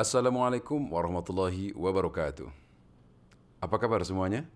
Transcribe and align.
Assalamualaikum 0.00 0.80
warahmatullahi 0.96 1.76
wabarakatuh. 1.76 2.48
Apa 3.60 3.76
kabar 3.76 4.00
semuanya? 4.00 4.48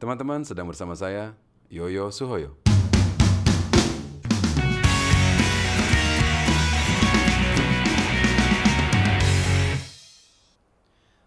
Teman-teman 0.00 0.48
sedang 0.48 0.64
bersama 0.64 0.96
saya, 0.96 1.36
Yoyo 1.68 2.08
Suhoyo. 2.08 2.56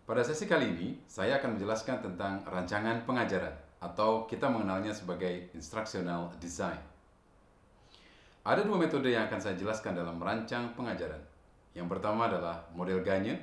Pada 0.10 0.26
sesi 0.26 0.50
kali 0.50 0.74
ini, 0.74 0.98
saya 1.06 1.38
akan 1.38 1.54
menjelaskan 1.54 2.02
tentang 2.02 2.42
rancangan 2.50 3.06
pengajaran 3.06 3.54
atau 3.78 4.26
kita 4.26 4.50
mengenalnya 4.50 4.98
sebagai 4.98 5.54
instructional 5.54 6.34
design. 6.42 6.82
Ada 8.42 8.66
dua 8.66 8.82
metode 8.82 9.14
yang 9.14 9.30
akan 9.30 9.38
saya 9.38 9.54
jelaskan 9.54 9.94
dalam 9.94 10.18
merancang 10.18 10.74
pengajaran. 10.74 11.29
Yang 11.78 11.88
pertama 11.98 12.26
adalah 12.26 12.66
model 12.74 13.06
Gagne, 13.06 13.36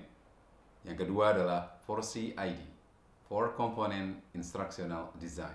yang 0.83 0.99
kedua 0.99 1.35
adalah 1.35 1.79
4CID, 1.87 2.61
4 3.27 3.59
Component 3.59 4.19
Instructional 4.35 5.15
Design. 5.19 5.55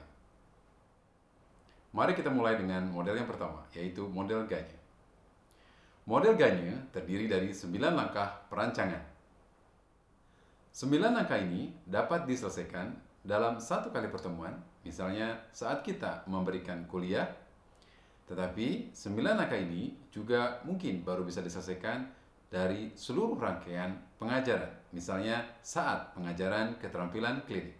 Mari 1.91 2.15
kita 2.15 2.31
mulai 2.31 2.55
dengan 2.55 2.87
model 2.87 3.19
yang 3.19 3.27
pertama, 3.27 3.67
yaitu 3.75 4.07
model 4.07 4.47
Gagne. 4.47 4.79
Model 6.07 6.35
Gagne 6.39 6.91
terdiri 6.95 7.27
dari 7.27 7.51
9 7.51 7.75
langkah 7.91 8.47
perancangan. 8.47 9.03
Sembilan 10.71 11.11
langkah 11.11 11.35
ini 11.35 11.67
dapat 11.83 12.23
diselesaikan 12.23 12.95
dalam 13.21 13.59
satu 13.59 13.91
kali 13.91 14.07
pertemuan, 14.07 14.55
misalnya 14.87 15.43
saat 15.51 15.83
kita 15.83 16.23
memberikan 16.31 16.87
kuliah, 16.87 17.27
tetapi 18.25 18.95
sembilan 18.95 19.35
langkah 19.35 19.59
ini 19.59 19.91
juga 20.07 20.63
mungkin 20.63 21.03
baru 21.03 21.27
bisa 21.27 21.43
diselesaikan 21.43 22.20
dari 22.51 22.91
seluruh 22.99 23.39
rangkaian 23.39 23.95
pengajaran, 24.19 24.67
misalnya 24.91 25.39
saat 25.63 26.11
pengajaran 26.11 26.75
keterampilan 26.83 27.47
klinik. 27.47 27.79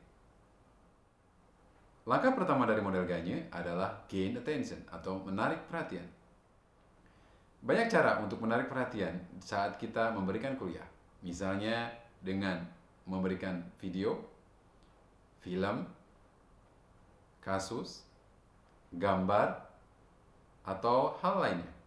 Langkah 2.07 2.33
pertama 2.33 2.63
dari 2.65 2.79
model 2.81 3.05
Gagne 3.05 3.51
adalah 3.51 4.07
gain 4.07 4.33
attention 4.33 4.79
atau 4.89 5.21
menarik 5.21 5.67
perhatian. 5.69 6.07
Banyak 7.61 7.93
cara 7.93 8.17
untuk 8.23 8.41
menarik 8.41 8.71
perhatian 8.71 9.21
saat 9.37 9.77
kita 9.77 10.09
memberikan 10.17 10.57
kuliah, 10.57 10.87
misalnya 11.21 11.93
dengan 12.23 12.65
memberikan 13.05 13.61
video, 13.77 14.17
film, 15.45 15.85
kasus, 17.37 18.01
gambar, 18.97 19.61
atau 20.65 21.13
hal 21.21 21.35
lainnya. 21.37 21.80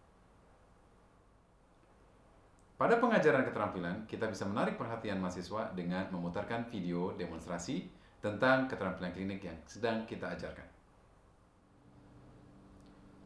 Pada 2.75 2.99
pengajaran 2.99 3.47
keterampilan, 3.47 4.03
kita 4.03 4.27
bisa 4.27 4.43
menarik 4.43 4.75
perhatian 4.75 5.23
mahasiswa 5.23 5.71
dengan 5.71 6.11
memutarkan 6.11 6.67
video 6.67 7.15
demonstrasi 7.15 7.87
tentang 8.19 8.67
keterampilan 8.67 9.15
klinik 9.15 9.39
yang 9.47 9.55
sedang 9.63 10.03
kita 10.03 10.35
ajarkan. 10.35 10.67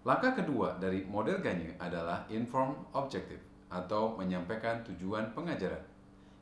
Langkah 0.05 0.37
kedua 0.37 0.77
dari 0.77 1.01
model 1.03 1.41
Gagne 1.41 1.75
adalah 1.81 2.29
inform 2.29 2.77
objective 2.93 3.41
atau 3.73 4.13
menyampaikan 4.15 4.85
tujuan 4.85 5.33
pengajaran 5.33 5.81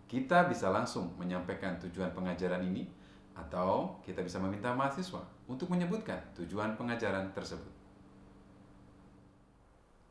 kita 0.07 0.47
bisa 0.47 0.71
langsung 0.71 1.11
menyampaikan 1.19 1.75
tujuan 1.83 2.15
pengajaran 2.15 2.63
ini 2.63 2.87
atau 3.35 3.99
kita 4.07 4.23
bisa 4.23 4.39
meminta 4.39 4.71
mahasiswa 4.71 5.19
untuk 5.51 5.67
menyebutkan 5.67 6.17
tujuan 6.33 6.79
pengajaran 6.79 7.35
tersebut. 7.35 7.69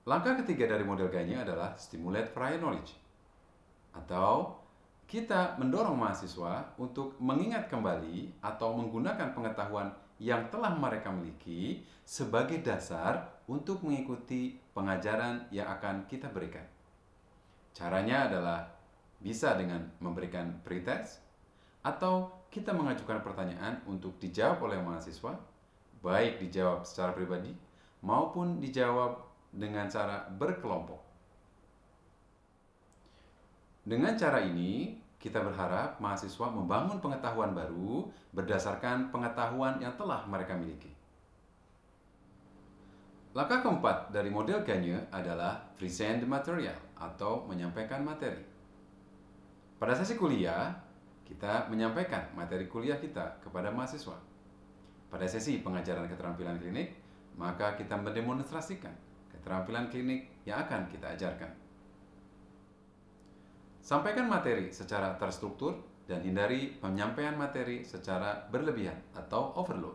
Langkah 0.07 0.39
ketiga 0.39 0.71
dari 0.71 0.87
model 0.87 1.11
Gagne 1.11 1.43
adalah 1.43 1.75
stimulate 1.75 2.31
prior 2.31 2.63
knowledge 2.63 2.95
atau 3.91 4.55
kita 5.11 5.59
mendorong 5.59 5.99
mahasiswa 5.99 6.79
untuk 6.79 7.19
mengingat 7.19 7.67
kembali 7.67 8.39
atau 8.39 8.79
menggunakan 8.79 9.35
pengetahuan 9.35 9.91
yang 10.23 10.47
telah 10.47 10.71
mereka 10.79 11.11
miliki 11.11 11.83
sebagai 12.07 12.63
dasar 12.63 13.43
untuk 13.51 13.83
mengikuti 13.83 14.55
pengajaran 14.79 15.51
yang 15.51 15.67
akan 15.75 16.07
kita 16.07 16.31
berikan. 16.31 16.63
Caranya 17.75 18.31
adalah 18.31 18.63
bisa 19.19 19.59
dengan 19.59 19.91
memberikan 19.99 20.63
pretest 20.63 21.19
atau 21.83 22.31
kita 22.55 22.71
mengajukan 22.71 23.27
pertanyaan 23.27 23.83
untuk 23.91 24.23
dijawab 24.23 24.71
oleh 24.71 24.79
mahasiswa, 24.79 25.35
baik 25.99 26.39
dijawab 26.47 26.87
secara 26.87 27.11
pribadi 27.11 27.51
maupun 28.07 28.63
dijawab 28.63 29.36
dengan 29.57 29.89
cara 29.89 30.29
berkelompok. 30.37 31.01
Dengan 33.87 34.13
cara 34.15 34.45
ini, 34.45 35.01
kita 35.17 35.41
berharap 35.41 35.97
mahasiswa 35.99 36.47
membangun 36.53 37.01
pengetahuan 37.01 37.57
baru 37.57 38.07
berdasarkan 38.37 39.09
pengetahuan 39.09 39.81
yang 39.81 39.97
telah 39.97 40.23
mereka 40.29 40.55
miliki. 40.55 40.93
Langkah 43.37 43.61
keempat 43.61 44.17
dari 44.17 44.33
model 44.33 44.65
Gagne 44.65 45.13
adalah 45.13 45.61
present 45.77 46.25
material 46.25 46.77
atau 46.97 47.45
menyampaikan 47.45 48.01
materi. 48.01 48.41
Pada 49.77 49.93
sesi 49.93 50.17
kuliah, 50.17 50.73
kita 51.21 51.69
menyampaikan 51.69 52.33
materi 52.33 52.65
kuliah 52.65 52.97
kita 52.97 53.45
kepada 53.45 53.69
mahasiswa. 53.69 54.17
Pada 55.13 55.27
sesi 55.29 55.61
pengajaran 55.61 56.09
keterampilan 56.09 56.57
klinik, 56.57 56.97
maka 57.37 57.77
kita 57.77 57.93
mendemonstrasikan 58.01 58.97
keterampilan 59.47 59.87
klinik 59.95 60.43
yang 60.43 60.67
akan 60.67 60.91
kita 60.91 61.15
ajarkan. 61.15 61.55
Sampaikan 63.79 64.27
materi 64.27 64.75
secara 64.75 65.15
terstruktur 65.15 65.79
dan 66.11 66.19
hindari 66.27 66.75
penyampaian 66.83 67.39
materi 67.39 67.87
secara 67.87 68.51
berlebihan 68.51 68.99
atau 69.15 69.55
overload. 69.55 69.95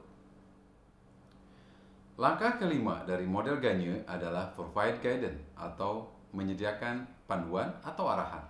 Langkah 2.16 2.56
kelima 2.56 3.04
dari 3.04 3.28
model 3.28 3.60
Gagne 3.60 4.08
adalah 4.08 4.56
provide 4.56 5.04
guidance 5.04 5.44
atau 5.60 6.08
menyediakan 6.32 7.04
panduan 7.28 7.76
atau 7.84 8.08
arahan. 8.08 8.48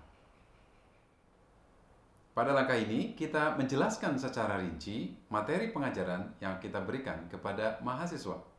Pada 2.37 2.53
langkah 2.53 2.77
ini, 2.77 3.17
kita 3.17 3.57
menjelaskan 3.57 4.21
secara 4.21 4.61
rinci 4.61 5.17
materi 5.33 5.73
pengajaran 5.73 6.37
yang 6.37 6.61
kita 6.61 6.77
berikan 6.85 7.25
kepada 7.25 7.81
mahasiswa. 7.81 8.50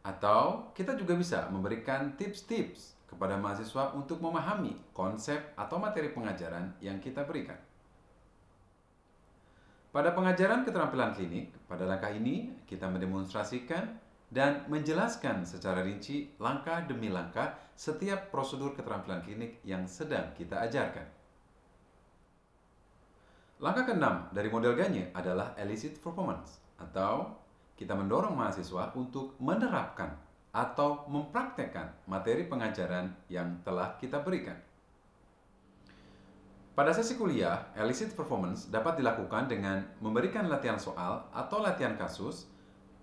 Atau 0.00 0.72
kita 0.72 0.96
juga 0.96 1.12
bisa 1.16 1.48
memberikan 1.52 2.16
tips-tips 2.16 2.96
kepada 3.10 3.36
mahasiswa 3.36 3.92
untuk 3.92 4.22
memahami 4.22 4.78
konsep 4.94 5.52
atau 5.58 5.76
materi 5.82 6.14
pengajaran 6.14 6.78
yang 6.78 7.02
kita 7.02 7.26
berikan. 7.26 7.58
Pada 9.90 10.14
pengajaran 10.14 10.62
keterampilan 10.62 11.10
klinik, 11.18 11.50
pada 11.66 11.82
langkah 11.82 12.14
ini 12.14 12.62
kita 12.70 12.86
mendemonstrasikan 12.86 13.98
dan 14.30 14.62
menjelaskan 14.70 15.42
secara 15.42 15.82
rinci 15.82 16.30
langkah 16.38 16.86
demi 16.86 17.10
langkah 17.10 17.58
setiap 17.74 18.30
prosedur 18.30 18.78
keterampilan 18.78 19.26
klinik 19.26 19.58
yang 19.66 19.90
sedang 19.90 20.30
kita 20.38 20.62
ajarkan. 20.62 21.10
Langkah 23.58 23.84
keenam 23.90 24.30
dari 24.30 24.46
model 24.48 24.78
Gagne 24.78 25.10
adalah 25.12 25.58
elicit 25.58 25.98
performance 25.98 26.62
atau 26.78 27.34
kita 27.80 27.96
mendorong 27.96 28.36
mahasiswa 28.36 28.92
untuk 28.92 29.40
menerapkan 29.40 30.12
atau 30.52 31.08
mempraktekkan 31.08 32.04
materi 32.04 32.44
pengajaran 32.44 33.08
yang 33.32 33.56
telah 33.64 33.96
kita 33.96 34.20
berikan. 34.20 34.60
Pada 36.76 36.92
sesi 36.92 37.16
kuliah, 37.16 37.72
elicit 37.72 38.12
performance 38.12 38.68
dapat 38.68 39.00
dilakukan 39.00 39.48
dengan 39.48 39.80
memberikan 40.04 40.44
latihan 40.52 40.76
soal 40.76 41.24
atau 41.32 41.64
latihan 41.64 41.96
kasus 41.96 42.52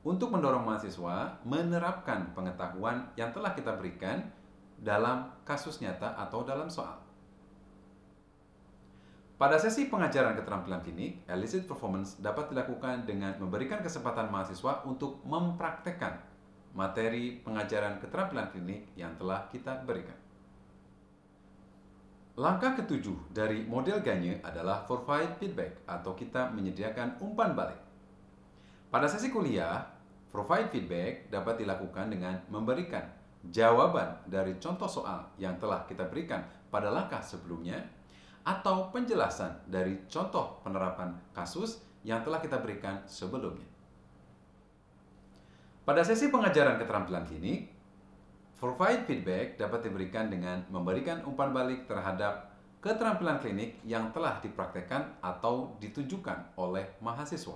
untuk 0.06 0.30
mendorong 0.30 0.62
mahasiswa 0.62 1.42
menerapkan 1.42 2.32
pengetahuan 2.38 3.10
yang 3.18 3.34
telah 3.34 3.58
kita 3.58 3.74
berikan 3.74 4.30
dalam 4.78 5.34
kasus 5.42 5.82
nyata 5.82 6.14
atau 6.22 6.46
dalam 6.46 6.70
soal. 6.70 7.07
Pada 9.38 9.62
sesi 9.62 9.86
pengajaran 9.86 10.34
keterampilan 10.34 10.82
klinik, 10.82 11.22
elicit 11.30 11.70
performance 11.70 12.18
dapat 12.18 12.50
dilakukan 12.50 13.06
dengan 13.06 13.38
memberikan 13.38 13.86
kesempatan 13.86 14.34
mahasiswa 14.34 14.82
untuk 14.90 15.22
mempraktekkan 15.30 16.18
materi 16.74 17.38
pengajaran 17.46 18.02
keterampilan 18.02 18.50
klinik 18.50 18.90
yang 18.98 19.14
telah 19.22 19.46
kita 19.54 19.86
berikan. 19.86 20.18
Langkah 22.38 22.78
ketujuh 22.78 23.34
dari 23.34 23.66
model 23.66 24.02
Gagne 24.02 24.42
adalah 24.42 24.86
provide 24.86 25.38
feedback 25.38 25.86
atau 25.86 26.18
kita 26.18 26.54
menyediakan 26.54 27.22
umpan 27.22 27.54
balik. 27.54 27.82
Pada 28.90 29.10
sesi 29.10 29.30
kuliah, 29.34 29.98
Provide 30.28 30.68
feedback 30.70 31.32
dapat 31.32 31.64
dilakukan 31.64 32.12
dengan 32.12 32.36
memberikan 32.52 33.08
jawaban 33.48 34.22
dari 34.28 34.60
contoh 34.60 34.86
soal 34.86 35.24
yang 35.40 35.56
telah 35.56 35.88
kita 35.88 36.04
berikan 36.12 36.44
pada 36.68 36.92
langkah 36.92 37.24
sebelumnya 37.24 37.80
atau 38.48 38.88
penjelasan 38.96 39.68
dari 39.68 40.08
contoh 40.08 40.64
penerapan 40.64 41.12
kasus 41.36 41.84
yang 42.08 42.24
telah 42.24 42.40
kita 42.40 42.64
berikan 42.64 43.04
sebelumnya. 43.04 43.68
Pada 45.84 46.04
sesi 46.08 46.32
pengajaran 46.32 46.80
keterampilan 46.80 47.28
klinik, 47.28 47.78
Provide 48.58 49.06
feedback 49.06 49.54
dapat 49.54 49.86
diberikan 49.86 50.34
dengan 50.34 50.66
memberikan 50.74 51.22
umpan 51.30 51.54
balik 51.54 51.86
terhadap 51.86 52.50
keterampilan 52.82 53.38
klinik 53.38 53.78
yang 53.86 54.10
telah 54.10 54.42
dipraktekkan 54.42 55.22
atau 55.22 55.78
ditunjukkan 55.78 56.58
oleh 56.58 56.98
mahasiswa. 56.98 57.54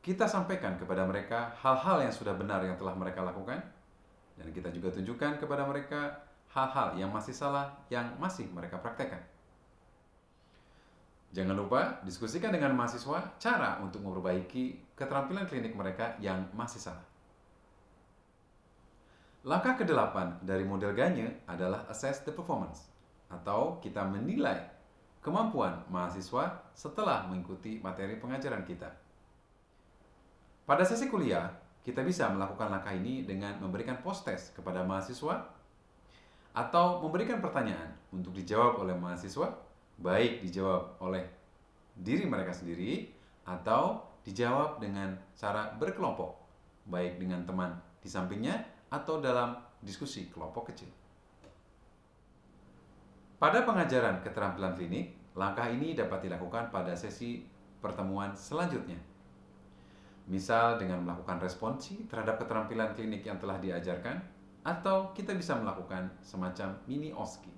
Kita 0.00 0.24
sampaikan 0.24 0.80
kepada 0.80 1.04
mereka 1.04 1.52
hal-hal 1.60 2.08
yang 2.08 2.14
sudah 2.16 2.32
benar 2.32 2.64
yang 2.64 2.80
telah 2.80 2.96
mereka 2.96 3.20
lakukan, 3.20 3.60
dan 4.40 4.48
kita 4.48 4.72
juga 4.72 4.96
tunjukkan 4.96 5.36
kepada 5.36 5.68
mereka 5.68 6.24
hal-hal 6.54 6.94
yang 6.94 7.10
masih 7.10 7.34
salah 7.34 7.74
yang 7.90 8.14
masih 8.22 8.46
mereka 8.54 8.78
praktekkan. 8.78 9.20
Jangan 11.34 11.58
lupa 11.58 11.98
diskusikan 12.06 12.54
dengan 12.54 12.78
mahasiswa 12.78 13.34
cara 13.42 13.82
untuk 13.82 14.06
memperbaiki 14.06 14.94
keterampilan 14.94 15.50
klinik 15.50 15.74
mereka 15.74 16.14
yang 16.22 16.46
masih 16.54 16.78
salah. 16.78 17.02
Langkah 19.44 19.74
ke-8 19.76 20.46
dari 20.46 20.62
model 20.62 20.94
Ganye 20.94 21.42
adalah 21.50 21.90
assess 21.90 22.22
the 22.22 22.30
performance 22.30 22.86
atau 23.28 23.82
kita 23.82 24.06
menilai 24.06 24.56
kemampuan 25.20 25.82
mahasiswa 25.90 26.70
setelah 26.70 27.26
mengikuti 27.26 27.82
materi 27.82 28.14
pengajaran 28.14 28.62
kita. 28.62 28.88
Pada 30.64 30.86
sesi 30.86 31.10
kuliah, 31.10 31.50
kita 31.84 32.00
bisa 32.00 32.30
melakukan 32.32 32.72
langkah 32.72 32.94
ini 32.96 33.26
dengan 33.28 33.60
memberikan 33.60 34.00
post-test 34.00 34.56
kepada 34.56 34.80
mahasiswa 34.86 35.53
atau 36.54 37.02
memberikan 37.02 37.42
pertanyaan 37.42 37.90
untuk 38.14 38.30
dijawab 38.30 38.78
oleh 38.86 38.94
mahasiswa, 38.94 39.50
baik 39.98 40.46
dijawab 40.46 41.02
oleh 41.02 41.26
diri 41.98 42.26
mereka 42.26 42.54
sendiri 42.54 43.10
atau 43.42 44.02
dijawab 44.22 44.78
dengan 44.78 45.14
cara 45.34 45.74
berkelompok, 45.76 46.30
baik 46.86 47.18
dengan 47.18 47.42
teman 47.42 47.74
di 47.98 48.08
sampingnya 48.08 48.62
atau 48.88 49.18
dalam 49.18 49.58
diskusi 49.82 50.30
kelompok 50.30 50.70
kecil. 50.70 50.88
Pada 53.36 53.66
pengajaran 53.66 54.22
keterampilan 54.22 54.78
klinik, 54.78 55.12
langkah 55.36 55.68
ini 55.68 55.92
dapat 55.92 56.24
dilakukan 56.24 56.70
pada 56.70 56.94
sesi 56.94 57.44
pertemuan 57.82 58.32
selanjutnya. 58.32 58.96
Misal 60.24 60.80
dengan 60.80 61.04
melakukan 61.04 61.36
responsi 61.36 62.08
terhadap 62.08 62.40
keterampilan 62.40 62.96
klinik 62.96 63.20
yang 63.28 63.36
telah 63.36 63.60
diajarkan, 63.60 64.16
atau 64.64 65.12
kita 65.12 65.36
bisa 65.36 65.52
melakukan 65.60 66.08
semacam 66.24 66.80
mini 66.88 67.12
OSCE. 67.12 67.52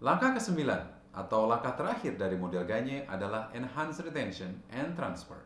Langkah 0.00 0.34
ke-9 0.34 0.64
atau 1.12 1.44
langkah 1.44 1.76
terakhir 1.76 2.16
dari 2.16 2.34
model 2.40 2.64
Gagne 2.64 3.04
adalah 3.04 3.52
Enhanced 3.52 4.00
Retention 4.02 4.50
and 4.72 4.96
Transfer. 4.96 5.38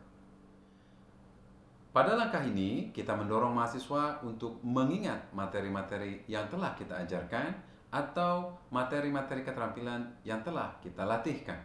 Pada 1.91 2.15
langkah 2.15 2.41
ini, 2.41 2.89
kita 2.95 3.13
mendorong 3.13 3.51
mahasiswa 3.51 4.23
untuk 4.23 4.63
mengingat 4.63 5.29
materi-materi 5.35 6.23
yang 6.29 6.47
telah 6.47 6.71
kita 6.73 7.03
ajarkan 7.03 7.51
atau 7.91 8.53
materi-materi 8.71 9.43
keterampilan 9.43 10.05
yang 10.23 10.39
telah 10.45 10.77
kita 10.79 11.03
latihkan. 11.03 11.57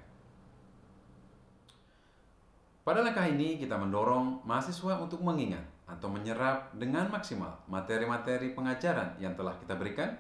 Pada 2.83 3.05
langkah 3.05 3.29
ini, 3.29 3.61
kita 3.61 3.79
mendorong 3.79 4.43
mahasiswa 4.43 4.99
untuk 4.99 5.23
mengingat 5.23 5.72
atau 5.87 6.09
menyerap 6.09 6.71
dengan 6.77 7.11
maksimal 7.11 7.63
materi-materi 7.67 8.55
pengajaran 8.55 9.19
yang 9.19 9.35
telah 9.35 9.59
kita 9.59 9.75
berikan 9.75 10.15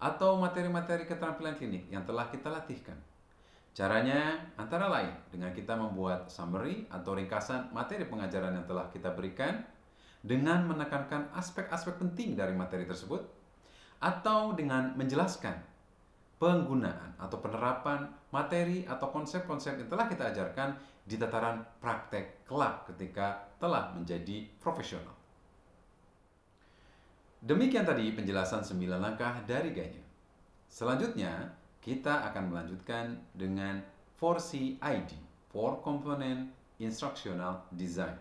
atau 0.00 0.36
materi-materi 0.40 1.06
keterampilan 1.06 1.56
klinik 1.56 1.86
yang 1.88 2.02
telah 2.04 2.28
kita 2.28 2.50
latihkan. 2.50 2.96
Caranya 3.74 4.38
antara 4.54 4.86
lain 4.86 5.10
dengan 5.34 5.50
kita 5.50 5.74
membuat 5.74 6.30
summary 6.30 6.86
atau 6.88 7.18
ringkasan 7.18 7.74
materi 7.74 8.06
pengajaran 8.06 8.54
yang 8.54 8.66
telah 8.70 8.86
kita 8.90 9.10
berikan 9.10 9.66
dengan 10.22 10.64
menekankan 10.70 11.28
aspek-aspek 11.34 11.98
penting 11.98 12.38
dari 12.38 12.54
materi 12.54 12.86
tersebut 12.86 13.20
atau 13.98 14.54
dengan 14.54 14.94
menjelaskan 14.94 15.58
penggunaan 16.38 17.18
atau 17.18 17.38
penerapan 17.42 18.08
materi 18.34 18.82
atau 18.82 19.14
konsep-konsep 19.14 19.78
yang 19.78 19.86
telah 19.86 20.10
kita 20.10 20.34
ajarkan 20.34 20.74
di 21.06 21.14
tataran 21.14 21.62
praktek 21.78 22.42
kelak 22.42 22.82
ketika 22.90 23.46
telah 23.62 23.94
menjadi 23.94 24.50
profesional. 24.58 25.14
Demikian 27.38 27.86
tadi 27.86 28.10
penjelasan 28.10 28.66
9 28.66 28.98
langkah 28.98 29.38
dari 29.46 29.70
Ganya. 29.70 30.02
Selanjutnya, 30.66 31.54
kita 31.78 32.26
akan 32.32 32.50
melanjutkan 32.50 33.14
dengan 33.36 33.78
4C 34.18 34.80
ID, 34.82 35.12
4 35.52 35.84
Component 35.84 36.50
Instructional 36.80 37.62
Design. 37.70 38.16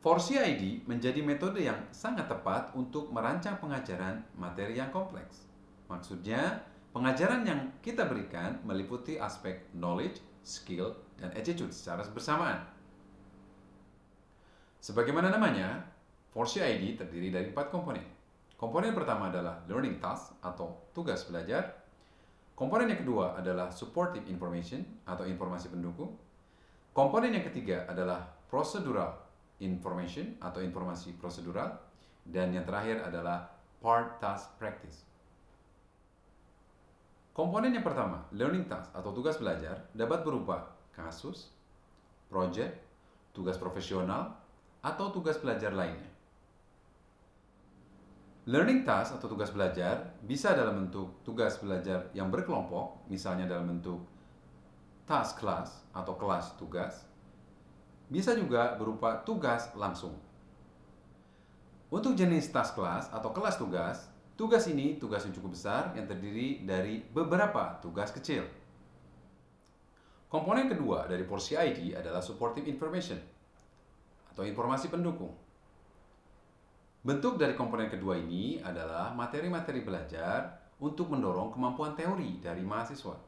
4C 0.00 0.40
ID 0.40 0.88
menjadi 0.88 1.20
metode 1.20 1.60
yang 1.60 1.76
sangat 1.92 2.24
tepat 2.24 2.72
untuk 2.72 3.12
merancang 3.12 3.60
pengajaran 3.60 4.24
materi 4.38 4.80
yang 4.80 4.88
kompleks. 4.88 5.44
Maksudnya, 5.90 6.69
pengajaran 6.90 7.42
yang 7.46 7.60
kita 7.80 8.06
berikan 8.06 8.62
meliputi 8.66 9.16
aspek 9.16 9.70
knowledge, 9.74 10.22
skill, 10.42 10.96
dan 11.20 11.30
attitude 11.36 11.70
secara 11.70 12.02
bersamaan. 12.10 12.64
Sebagaimana 14.80 15.28
namanya, 15.28 15.84
4C 16.32 16.64
ID 16.64 16.96
terdiri 16.96 17.28
dari 17.28 17.52
empat 17.52 17.68
komponen, 17.68 18.20
Komponen 18.60 18.92
pertama 18.92 19.32
adalah 19.32 19.64
learning 19.72 20.04
task 20.04 20.36
atau 20.44 20.92
tugas 20.92 21.24
belajar. 21.24 21.80
Komponen 22.52 22.92
yang 22.92 23.00
kedua 23.00 23.32
adalah 23.40 23.72
supportive 23.72 24.28
information 24.28 24.84
atau 25.08 25.24
informasi 25.24 25.72
pendukung. 25.72 26.12
Komponen 26.92 27.32
yang 27.32 27.48
ketiga 27.48 27.88
adalah 27.88 28.20
procedural 28.52 29.16
information 29.64 30.36
atau 30.44 30.60
informasi 30.60 31.16
prosedural. 31.16 31.72
Dan 32.20 32.52
yang 32.52 32.68
terakhir 32.68 33.00
adalah 33.00 33.48
part 33.80 34.20
task 34.20 34.52
practice. 34.60 35.08
Komponen 37.40 37.72
yang 37.72 37.80
pertama, 37.80 38.20
learning 38.36 38.68
task 38.68 38.92
atau 38.92 39.16
tugas 39.16 39.40
belajar 39.40 39.88
dapat 39.96 40.28
berupa 40.28 40.76
kasus, 40.92 41.48
project, 42.28 42.76
tugas 43.32 43.56
profesional, 43.56 44.36
atau 44.84 45.08
tugas 45.08 45.40
belajar 45.40 45.72
lainnya. 45.72 46.12
Learning 48.44 48.84
task 48.84 49.16
atau 49.16 49.24
tugas 49.24 49.48
belajar 49.56 50.20
bisa 50.20 50.52
dalam 50.52 50.84
bentuk 50.84 51.24
tugas 51.24 51.56
belajar 51.56 52.12
yang 52.12 52.28
berkelompok, 52.28 53.08
misalnya 53.08 53.48
dalam 53.48 53.72
bentuk 53.72 54.04
task 55.08 55.40
class 55.40 55.80
atau 55.96 56.20
kelas 56.20 56.60
tugas. 56.60 57.08
Bisa 58.12 58.36
juga 58.36 58.76
berupa 58.76 59.16
tugas 59.24 59.72
langsung. 59.80 60.12
Untuk 61.88 62.20
jenis 62.20 62.52
task 62.52 62.76
class 62.76 63.08
atau 63.08 63.32
kelas 63.32 63.56
tugas, 63.56 64.09
tugas 64.40 64.64
ini 64.72 64.96
tugas 64.96 65.20
yang 65.28 65.36
cukup 65.36 65.52
besar 65.52 65.92
yang 65.92 66.08
terdiri 66.08 66.64
dari 66.64 67.04
beberapa 67.12 67.76
tugas 67.84 68.08
kecil. 68.08 68.40
Komponen 70.32 70.64
kedua 70.64 71.04
dari 71.04 71.28
porsi 71.28 71.60
ID 71.60 71.92
adalah 71.92 72.24
supportive 72.24 72.64
information 72.64 73.20
atau 74.32 74.40
informasi 74.40 74.88
pendukung. 74.88 75.36
Bentuk 77.04 77.36
dari 77.36 77.52
komponen 77.52 77.92
kedua 77.92 78.16
ini 78.16 78.56
adalah 78.64 79.12
materi-materi 79.12 79.84
belajar 79.84 80.72
untuk 80.80 81.12
mendorong 81.12 81.52
kemampuan 81.52 81.92
teori 81.92 82.40
dari 82.40 82.64
mahasiswa. 82.64 83.20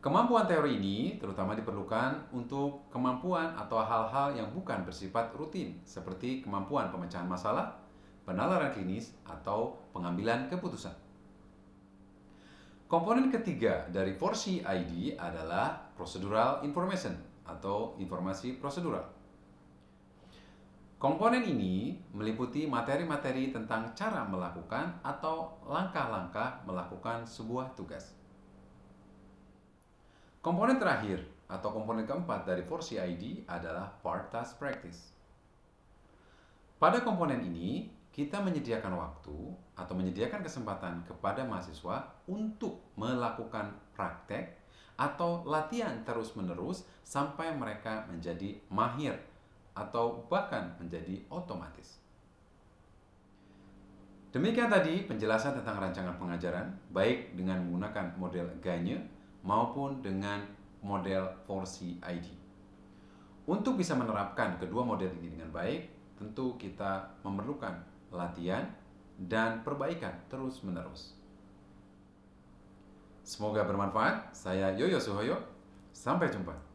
Kemampuan 0.00 0.48
teori 0.48 0.80
ini 0.80 1.20
terutama 1.20 1.52
diperlukan 1.52 2.32
untuk 2.32 2.88
kemampuan 2.88 3.52
atau 3.52 3.84
hal-hal 3.84 4.32
yang 4.32 4.48
bukan 4.48 4.88
bersifat 4.88 5.36
rutin, 5.36 5.76
seperti 5.84 6.40
kemampuan 6.40 6.88
pemecahan 6.88 7.28
masalah, 7.28 7.83
penalaran 8.24 8.72
klinis, 8.72 9.12
atau 9.28 9.76
pengambilan 9.92 10.48
keputusan. 10.48 10.92
Komponen 12.84 13.32
ketiga 13.32 13.88
dari 13.88 14.12
porsi 14.16 14.60
ID 14.60 15.16
adalah 15.16 15.92
procedural 15.96 16.60
information 16.64 17.16
atau 17.44 17.96
informasi 18.00 18.56
prosedural. 18.60 19.08
Komponen 21.00 21.44
ini 21.44 22.00
meliputi 22.16 22.64
materi-materi 22.64 23.52
tentang 23.52 23.92
cara 23.92 24.24
melakukan 24.24 25.04
atau 25.04 25.60
langkah-langkah 25.68 26.64
melakukan 26.64 27.28
sebuah 27.28 27.76
tugas. 27.76 28.16
Komponen 30.40 30.80
terakhir 30.80 31.24
atau 31.44 31.72
komponen 31.72 32.08
keempat 32.08 32.48
dari 32.48 32.64
porsi 32.64 32.96
ID 32.96 33.44
adalah 33.44 33.92
part 34.00 34.32
task 34.32 34.56
practice. 34.56 35.12
Pada 36.80 37.00
komponen 37.04 37.40
ini, 37.40 37.88
kita 38.14 38.38
menyediakan 38.38 38.94
waktu 38.94 39.34
atau 39.74 39.94
menyediakan 39.98 40.38
kesempatan 40.38 41.02
kepada 41.02 41.42
mahasiswa 41.42 42.14
untuk 42.30 42.78
melakukan 42.94 43.74
praktek 43.90 44.54
atau 44.94 45.42
latihan 45.42 45.98
terus-menerus 46.06 46.86
sampai 47.02 47.50
mereka 47.50 48.06
menjadi 48.06 48.54
mahir 48.70 49.18
atau 49.74 50.22
bahkan 50.30 50.78
menjadi 50.78 51.26
otomatis. 51.26 51.98
Demikian 54.30 54.70
tadi 54.70 55.02
penjelasan 55.10 55.58
tentang 55.58 55.82
rancangan 55.82 56.14
pengajaran, 56.14 56.70
baik 56.94 57.34
dengan 57.34 57.66
menggunakan 57.66 58.14
model 58.14 58.46
Gagne 58.62 59.02
maupun 59.42 59.98
dengan 59.98 60.38
model 60.86 61.26
4C 61.50 61.98
ID. 61.98 62.26
Untuk 63.50 63.74
bisa 63.74 63.98
menerapkan 63.98 64.54
kedua 64.62 64.86
model 64.86 65.10
ini 65.18 65.34
dengan 65.34 65.50
baik, 65.50 65.90
tentu 66.14 66.54
kita 66.54 67.18
memerlukan 67.26 67.93
latihan 68.14 68.70
dan 69.18 69.66
perbaikan 69.66 70.14
terus-menerus. 70.30 71.14
Semoga 73.24 73.64
bermanfaat. 73.64 74.36
Saya 74.36 74.70
Yoyo 74.74 75.00
Suhoyo. 75.00 75.36
Sampai 75.94 76.28
jumpa. 76.28 76.73